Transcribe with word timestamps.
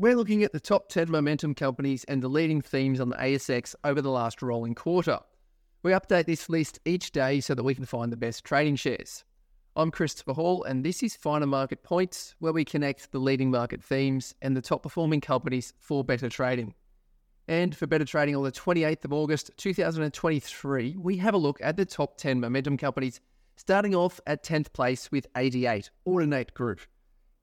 We're 0.00 0.16
looking 0.16 0.44
at 0.44 0.52
the 0.52 0.60
top 0.60 0.88
10 0.88 1.10
momentum 1.10 1.54
companies 1.54 2.04
and 2.04 2.22
the 2.22 2.28
leading 2.28 2.62
themes 2.62 3.00
on 3.00 3.10
the 3.10 3.16
ASX 3.16 3.74
over 3.84 4.00
the 4.00 4.10
last 4.10 4.40
rolling 4.40 4.74
quarter. 4.74 5.18
We 5.82 5.90
update 5.90 6.24
this 6.24 6.48
list 6.48 6.80
each 6.86 7.12
day 7.12 7.40
so 7.40 7.54
that 7.54 7.64
we 7.64 7.74
can 7.74 7.84
find 7.84 8.10
the 8.10 8.16
best 8.16 8.42
trading 8.42 8.76
shares. 8.76 9.24
I'm 9.76 9.90
Christopher 9.90 10.32
Hall, 10.32 10.64
and 10.64 10.82
this 10.82 11.02
is 11.02 11.16
Finer 11.16 11.46
Market 11.46 11.82
Points, 11.82 12.34
where 12.38 12.54
we 12.54 12.64
connect 12.64 13.12
the 13.12 13.18
leading 13.18 13.50
market 13.50 13.84
themes 13.84 14.34
and 14.40 14.56
the 14.56 14.62
top 14.62 14.84
performing 14.84 15.20
companies 15.20 15.74
for 15.78 16.02
better 16.02 16.30
trading. 16.30 16.72
And 17.46 17.76
for 17.76 17.86
better 17.86 18.06
trading 18.06 18.34
on 18.34 18.42
the 18.42 18.52
28th 18.52 19.04
of 19.04 19.12
August 19.12 19.50
2023, 19.58 20.96
we 20.96 21.18
have 21.18 21.34
a 21.34 21.36
look 21.36 21.58
at 21.60 21.76
the 21.76 21.84
top 21.84 22.16
10 22.16 22.40
momentum 22.40 22.78
companies, 22.78 23.20
starting 23.56 23.94
off 23.94 24.18
at 24.26 24.44
10th 24.44 24.72
place 24.72 25.12
with 25.12 25.30
AD8, 25.34 25.90
Audinate 26.08 26.54
Group. 26.54 26.80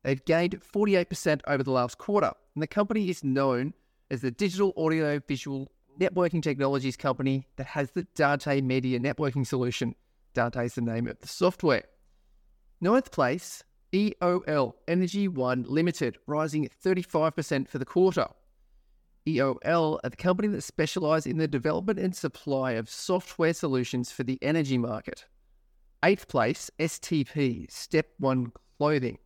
They've 0.08 0.24
gained 0.24 0.62
48% 0.62 1.42
over 1.48 1.64
the 1.64 1.72
last 1.72 1.98
quarter, 1.98 2.32
and 2.56 2.64
the 2.64 2.68
company 2.68 3.10
is 3.10 3.26
known 3.26 3.74
as 4.10 4.22
the 4.22 4.32
digital 4.32 4.72
audio 4.78 5.20
visual 5.28 5.70
networking 6.00 6.42
technologies 6.42 6.96
company 6.96 7.46
that 7.58 7.68
has 7.68 7.92
the 7.92 8.08
Dante 8.16 8.62
Media 8.62 9.02
networking 9.02 9.46
solution. 9.46 9.96
Dante 10.34 10.64
is 10.64 10.76
the 10.76 10.82
name 10.82 11.10
of 11.10 11.20
the 11.20 11.28
software. 11.28 11.84
Ninth 12.80 13.12
place, 13.12 13.66
EOL 13.92 14.76
Energy 14.88 15.28
One 15.28 15.66
Limited, 15.68 16.18
rising 16.26 16.70
35% 16.82 17.68
for 17.68 17.78
the 17.78 17.84
quarter. 17.84 18.28
EOL 19.28 20.00
are 20.06 20.10
the 20.10 20.16
company 20.16 20.48
that 20.48 20.62
specialise 20.62 21.26
in 21.26 21.38
the 21.38 21.50
development 21.50 22.00
and 22.00 22.16
supply 22.16 22.72
of 22.72 22.90
software 22.90 23.54
solutions 23.54 24.10
for 24.10 24.24
the 24.24 24.40
energy 24.42 24.78
market. 24.78 25.26
Eighth 26.02 26.30
place, 26.30 26.72
STP, 26.80 27.70
Step 27.70 28.08
One 28.20 28.54
Clothing, 28.78 29.18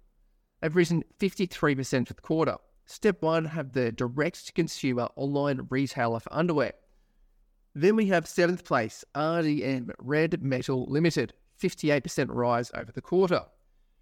have 0.61 0.75
risen 0.75 1.03
53% 1.19 2.07
for 2.07 2.13
the 2.13 2.21
quarter. 2.21 2.57
Step 2.85 3.21
one 3.21 3.45
have 3.45 3.73
the 3.73 3.91
direct 3.91 4.45
to 4.47 4.53
consumer 4.53 5.07
online 5.15 5.67
retailer 5.69 6.19
for 6.19 6.33
underwear. 6.33 6.73
Then 7.73 7.95
we 7.95 8.07
have 8.07 8.27
seventh 8.27 8.65
place, 8.65 9.05
RDM 9.15 9.91
Red 9.97 10.43
Metal 10.43 10.85
Limited, 10.85 11.33
58% 11.61 12.27
rise 12.29 12.71
over 12.75 12.91
the 12.91 13.01
quarter. 13.01 13.43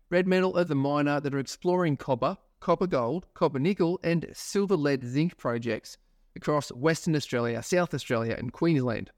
Red 0.09 0.27
Metal 0.27 0.57
are 0.57 0.63
the 0.63 0.75
miner 0.75 1.19
that 1.19 1.35
are 1.35 1.39
exploring 1.39 1.97
copper, 1.97 2.37
copper 2.59 2.87
gold, 2.87 3.27
copper 3.35 3.59
nickel, 3.59 3.99
and 4.03 4.25
silver 4.33 4.75
lead 4.75 5.05
zinc 5.05 5.37
projects 5.37 5.97
across 6.35 6.71
Western 6.71 7.15
Australia, 7.15 7.61
South 7.61 7.93
Australia, 7.93 8.35
and 8.37 8.51
Queensland. 8.51 9.11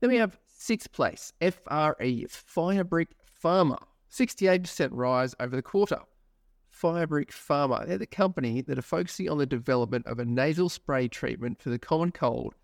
Then 0.00 0.10
we 0.10 0.16
have 0.16 0.38
sixth 0.46 0.92
place, 0.92 1.32
FRE 1.40 2.24
Firebrick 2.28 3.08
Pharma, 3.44 3.78
68% 4.10 4.88
rise 4.92 5.34
over 5.38 5.54
the 5.54 5.62
quarter. 5.62 6.00
Firebrick 6.72 7.30
Pharma, 7.30 7.86
they're 7.86 7.98
the 7.98 8.06
company 8.06 8.60
that 8.62 8.78
are 8.78 8.82
focusing 8.82 9.28
on 9.28 9.38
the 9.38 9.46
development 9.46 10.06
of 10.06 10.18
a 10.18 10.24
nasal 10.24 10.68
spray 10.68 11.08
treatment 11.08 11.60
for 11.60 11.70
the 11.70 11.78
common 11.78 12.12
cold 12.12 12.54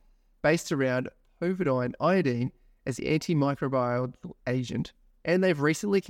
based 0.42 0.70
around 0.70 1.08
povidone 1.40 1.92
iodine 2.00 2.52
as 2.86 2.98
the 2.98 3.06
antimicrobial 3.06 4.12
agent, 4.46 4.92
and 5.24 5.42
they've 5.42 5.60
recently 5.60 6.02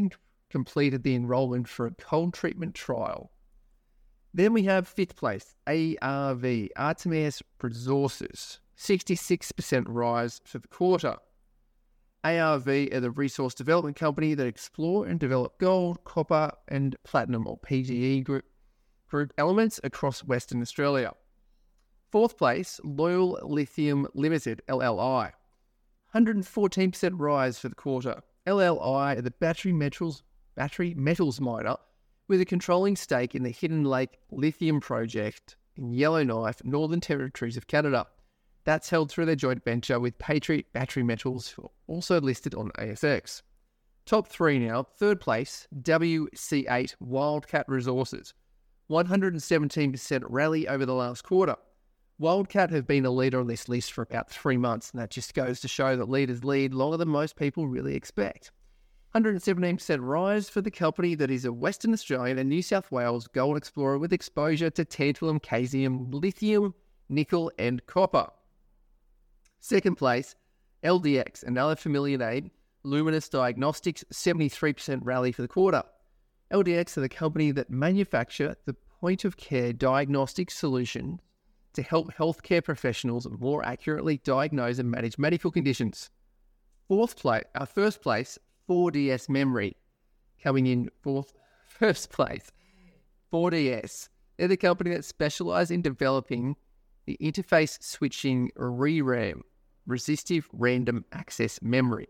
completed 0.50 1.02
the 1.02 1.14
enrollment 1.14 1.68
for 1.68 1.86
a 1.86 1.92
cold 1.92 2.34
treatment 2.34 2.74
trial. 2.74 3.30
Then 4.34 4.52
we 4.52 4.64
have 4.64 4.88
fifth 4.88 5.14
place, 5.14 5.54
ARV, 5.66 6.68
Artemis 6.76 7.42
Resources, 7.62 8.58
66% 8.76 9.84
rise 9.86 10.40
for 10.44 10.58
the 10.58 10.68
quarter. 10.68 11.16
ARV 12.24 12.66
are 12.66 13.00
the 13.00 13.10
resource 13.10 13.52
development 13.52 13.96
company 13.96 14.32
that 14.32 14.46
explore 14.46 15.06
and 15.06 15.20
develop 15.20 15.58
gold, 15.58 16.02
copper, 16.04 16.50
and 16.68 16.96
platinum 17.04 17.46
or 17.46 17.58
PGE 17.58 18.24
group, 18.24 18.46
group 19.08 19.32
elements 19.36 19.78
across 19.84 20.24
Western 20.24 20.62
Australia. 20.62 21.12
Fourth 22.10 22.38
place, 22.38 22.80
Loyal 22.82 23.38
Lithium 23.42 24.06
Limited, 24.14 24.62
LLI. 24.68 25.32
114% 26.14 27.12
rise 27.16 27.58
for 27.58 27.68
the 27.68 27.74
quarter. 27.74 28.22
LLI 28.46 29.18
are 29.18 29.22
the 29.22 29.30
battery 29.30 29.72
metals, 29.72 30.22
battery 30.54 30.94
metals 30.94 31.40
miner 31.40 31.76
with 32.28 32.40
a 32.40 32.44
controlling 32.46 32.96
stake 32.96 33.34
in 33.34 33.42
the 33.42 33.50
Hidden 33.50 33.84
Lake 33.84 34.18
Lithium 34.30 34.80
Project 34.80 35.56
in 35.76 35.92
Yellowknife, 35.92 36.64
Northern 36.64 37.00
Territories 37.00 37.56
of 37.56 37.66
Canada. 37.66 38.06
That's 38.64 38.90
held 38.90 39.10
through 39.10 39.26
their 39.26 39.36
joint 39.36 39.62
venture 39.62 40.00
with 40.00 40.18
Patriot 40.18 40.72
Battery 40.72 41.02
Metals, 41.02 41.54
also 41.86 42.20
listed 42.20 42.54
on 42.54 42.70
ASX. 42.78 43.42
Top 44.06 44.26
three 44.26 44.58
now. 44.58 44.82
Third 44.82 45.20
place, 45.20 45.66
WC8 45.82 46.94
Wildcat 47.00 47.66
Resources. 47.68 48.34
117% 48.90 50.22
rally 50.28 50.68
over 50.68 50.84
the 50.84 50.94
last 50.94 51.22
quarter. 51.24 51.56
Wildcat 52.18 52.70
have 52.70 52.86
been 52.86 53.06
a 53.06 53.10
leader 53.10 53.40
on 53.40 53.48
this 53.48 53.68
list 53.68 53.92
for 53.92 54.02
about 54.02 54.30
three 54.30 54.56
months, 54.56 54.90
and 54.90 55.00
that 55.00 55.10
just 55.10 55.34
goes 55.34 55.60
to 55.60 55.68
show 55.68 55.96
that 55.96 56.08
leaders 56.08 56.44
lead 56.44 56.72
longer 56.72 56.96
than 56.96 57.08
most 57.08 57.36
people 57.36 57.66
really 57.66 57.94
expect. 57.94 58.50
117% 59.14 59.98
rise 60.00 60.48
for 60.48 60.60
the 60.60 60.70
company 60.70 61.14
that 61.14 61.30
is 61.30 61.44
a 61.44 61.52
Western 61.52 61.92
Australian 61.92 62.38
and 62.38 62.48
New 62.48 62.62
South 62.62 62.90
Wales 62.90 63.26
gold 63.28 63.56
explorer 63.56 63.98
with 63.98 64.12
exposure 64.12 64.70
to 64.70 64.84
tantalum, 64.84 65.40
caesium, 65.40 66.12
lithium, 66.12 66.74
nickel, 67.08 67.50
and 67.58 67.84
copper. 67.86 68.28
Second 69.66 69.94
place, 69.96 70.34
LDX, 70.84 71.42
another 71.42 71.74
familiar 71.74 72.18
name, 72.18 72.50
Lumos 72.84 73.30
Diagnostics, 73.30 74.04
73% 74.12 75.00
rally 75.02 75.32
for 75.32 75.40
the 75.40 75.48
quarter. 75.48 75.82
LDX 76.52 76.98
are 76.98 77.00
the 77.00 77.08
company 77.08 77.50
that 77.50 77.70
manufacture 77.70 78.56
the 78.66 78.74
point 79.00 79.24
of 79.24 79.38
care 79.38 79.72
diagnostic 79.72 80.50
solution 80.50 81.18
to 81.72 81.80
help 81.80 82.12
healthcare 82.12 82.62
professionals 82.62 83.26
more 83.40 83.64
accurately 83.64 84.18
diagnose 84.18 84.78
and 84.78 84.90
manage 84.90 85.16
medical 85.16 85.50
conditions. 85.50 86.10
Fourth 86.86 87.16
place, 87.16 87.44
our 87.54 87.62
uh, 87.62 87.64
first 87.64 88.02
place, 88.02 88.38
4DS 88.68 89.30
Memory, 89.30 89.78
coming 90.42 90.66
in 90.66 90.90
fourth, 91.00 91.32
first 91.66 92.10
place. 92.10 92.52
4DS. 93.32 94.10
They're 94.36 94.46
the 94.46 94.58
company 94.58 94.90
that 94.90 95.06
specialize 95.06 95.70
in 95.70 95.80
developing 95.80 96.54
the 97.06 97.16
interface 97.18 97.82
switching 97.82 98.50
ReRAM 98.58 99.40
resistive 99.86 100.48
random 100.52 101.04
access 101.12 101.60
memory. 101.62 102.08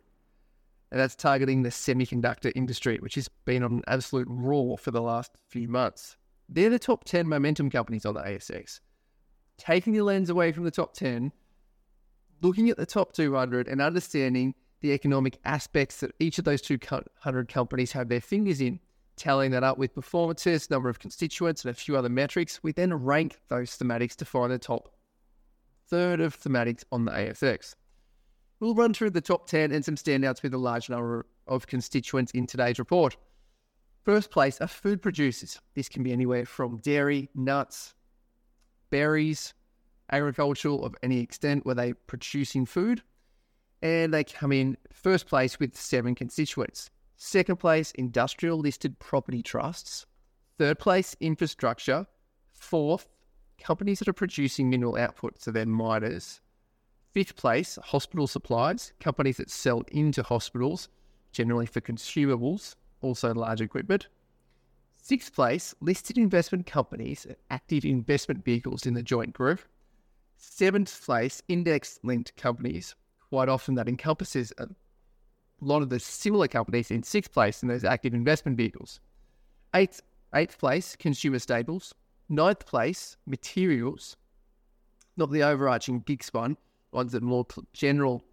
And 0.91 1.01
that's 1.01 1.17
targeting 1.17 1.63
the 1.63 1.71
semiconductor 1.71 2.53
industry, 2.55 2.99
which 3.01 3.17
has 3.17 3.29
been 3.45 3.65
on 3.65 3.73
an 3.73 3.83
absolute 3.87 4.29
roar 4.31 4.79
for 4.79 4.91
the 4.91 5.03
last 5.03 5.33
few 5.49 5.67
months. 5.69 6.17
They're 6.49 6.71
the 6.71 6.79
top 6.79 7.05
10 7.05 7.27
momentum 7.29 7.71
companies 7.71 8.07
on 8.07 8.15
the 8.15 8.21
ASX. 8.21 8.81
Taking 9.57 9.93
the 9.93 10.03
lens 10.03 10.31
away 10.31 10.53
from 10.53 10.65
the 10.65 10.71
top 10.71 10.95
10, 10.95 11.33
looking 12.43 12.71
at 12.71 12.77
the 12.77 12.87
top 12.87 13.13
200 13.13 13.67
and 13.67 13.81
understanding 13.81 14.55
the 14.83 14.93
economic 14.93 15.39
aspects 15.45 16.01
that 16.01 16.13
each 16.21 16.39
of 16.39 16.45
those 16.45 16.61
200 16.61 17.49
companies 17.49 17.93
have 17.93 18.09
their 18.09 18.21
fingers 18.21 18.61
in, 18.61 18.79
tallying 19.17 19.53
that 19.53 19.65
up 19.65 19.79
with 19.79 19.95
performances, 19.95 20.71
number 20.71 20.89
of 20.89 20.99
constituents, 20.99 21.65
and 21.65 21.71
a 21.71 21.75
few 21.75 21.97
other 21.97 22.09
metrics, 22.09 22.63
we 22.63 22.73
then 22.73 22.93
rank 22.93 23.41
those 23.49 23.71
thematics 23.79 24.15
to 24.17 24.25
find 24.25 24.53
the 24.53 24.59
top 24.59 24.94
third 25.89 26.21
of 26.21 26.39
thematics 26.39 26.85
on 26.91 27.05
the 27.05 27.13
ASX. 27.13 27.75
We'll 28.61 28.75
run 28.75 28.95
through 28.95 29.11
the 29.11 29.21
top 29.21 29.47
10 29.49 29.73
and 29.73 29.85
some 29.85 29.97
standouts 29.97 30.43
with 30.43 30.55
a 30.55 30.59
large 30.59 30.89
number 30.89 31.27
of 31.47 31.67
constituents 31.67 32.33
in 32.33 32.47
today's 32.47 32.79
report. 32.79 33.17
First 34.05 34.31
place 34.31 34.61
are 34.61 34.69
food 34.69 35.03
producers. 35.03 35.61
This 35.75 35.89
can 35.89 36.03
be 36.03 36.13
anywhere 36.13 36.45
from 36.45 36.79
dairy, 36.79 37.31
nuts, 37.35 37.95
berries, 38.91 39.55
agricultural 40.13 40.85
of 40.85 40.95
any 41.03 41.21
extent 41.21 41.65
where 41.65 41.75
they're 41.75 41.95
producing 41.95 42.67
food. 42.67 43.03
And 43.83 44.13
they 44.13 44.25
come 44.25 44.53
in 44.53 44.77
first 44.93 45.27
place 45.27 45.59
with 45.59 45.77
seven 45.77 46.15
constituents. 46.15 46.91
Second 47.17 47.57
place, 47.57 47.93
industrial 47.93 48.59
listed 48.59 48.99
property 48.99 49.43
trusts. 49.43 50.07
Third 50.59 50.79
place, 50.79 51.17
infrastructure. 51.21 52.07
Fourth, 52.53 53.09
companies 53.59 53.99
that 53.99 54.09
are 54.09 54.13
producing 54.13 54.71
mineral 54.71 54.97
output, 54.97 55.41
so 55.41 55.51
they're 55.51 55.67
miners. 55.67 56.41
Fifth 57.13 57.37
place, 57.37 57.79
hospital 57.83 58.27
supplies, 58.27 58.93
companies 59.01 59.37
that 59.37 59.51
sell 59.51 59.83
into 59.93 60.23
hospitals, 60.23 60.89
generally 61.33 61.67
for 61.67 61.81
consumables, 61.81 62.75
also 63.01 63.33
large 63.33 63.61
equipment. 63.61 64.09
Sixth 64.97 65.35
place, 65.35 65.75
listed 65.81 66.17
investment 66.17 66.67
companies, 66.67 67.27
and 67.27 67.37
active 67.51 67.85
investment 67.85 68.45
vehicles 68.45 68.87
in 68.87 68.95
the 68.95 69.03
joint 69.03 69.33
group. 69.35 69.61
Seventh 70.37 71.05
place, 71.05 71.43
index 71.47 72.01
linked 72.03 72.35
companies. 72.37 72.95
Quite 73.29 73.49
often 73.49 73.75
that 73.75 73.89
encompasses 73.89 74.53
a 74.59 74.69
lot 75.61 75.83
of 75.83 75.91
the 75.91 76.01
similar 76.01 76.49
companies 76.49 76.91
in 76.91 77.03
sixth 77.03 77.33
place 77.33 77.63
in 77.63 77.69
those 77.69 77.85
active 77.85 78.15
investment 78.15 78.57
vehicles. 78.57 79.01
Eighth, 79.75 80.01
eighth 80.35 80.59
place, 80.59 80.97
consumer 80.97 81.39
staples. 81.39 81.95
Ninth 82.29 82.65
place, 82.65 83.17
materials, 83.27 84.17
not 85.17 85.31
the 85.31 85.43
overarching 85.43 86.03
GICS 86.03 86.33
one, 86.33 86.57
ones 86.93 87.13
that 87.13 87.23
are 87.23 87.27
more 87.27 87.47
general 87.73 88.25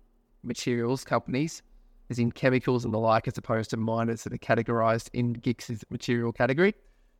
materials 0.43 1.03
companies, 1.03 1.61
as 2.09 2.19
in 2.19 2.31
chemicals 2.31 2.85
and 2.85 2.93
the 2.93 2.99
like, 2.99 3.27
as 3.27 3.38
opposed 3.38 3.69
to 3.71 3.77
miners 3.77 4.23
that 4.23 4.33
are 4.33 4.38
categorized 4.38 5.09
in 5.13 5.35
GICS' 5.35 5.83
material 5.89 6.31
category. 6.31 6.73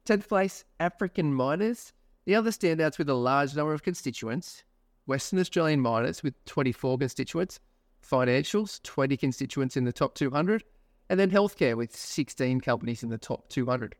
10th 0.06 0.28
place, 0.28 0.66
African 0.80 1.34
miners. 1.34 1.94
The 2.26 2.36
other 2.36 2.52
standouts 2.52 2.98
with 2.98 3.10
a 3.10 3.14
large 3.14 3.56
number 3.56 3.74
of 3.74 3.84
constituents 3.84 4.64
Western 5.08 5.40
Australian 5.40 5.82
miners 5.82 6.24
with 6.24 6.34
24 6.46 7.00
constituents, 7.00 7.60
financials, 8.08 8.82
20 8.84 9.18
constituents 9.18 9.76
in 9.76 9.84
the 9.84 9.92
top 9.92 10.14
200, 10.16 10.64
and 11.10 11.20
then 11.20 11.32
healthcare 11.32 11.76
with 11.76 11.96
16 11.96 12.62
companies 12.62 13.04
in 13.04 13.10
the 13.10 13.18
top 13.18 13.50
200. 13.50 13.96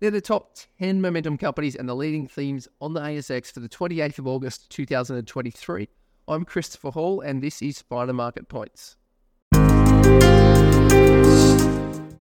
They're 0.00 0.12
the 0.12 0.20
top 0.20 0.56
10 0.78 1.00
momentum 1.00 1.36
companies 1.38 1.74
and 1.74 1.88
the 1.88 1.96
leading 1.96 2.28
themes 2.28 2.68
on 2.80 2.94
the 2.94 3.00
ASX 3.00 3.50
for 3.50 3.58
the 3.58 3.68
28th 3.68 4.20
of 4.20 4.28
August 4.28 4.70
2023. 4.70 5.88
I'm 6.28 6.44
Christopher 6.44 6.90
Hall, 6.90 7.20
and 7.20 7.42
this 7.42 7.60
is 7.60 7.82
Finer 7.82 8.12
Market 8.12 8.48
Points. 8.48 8.96